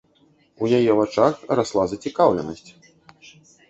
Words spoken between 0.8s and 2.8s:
вачах расла зацікаўленасць.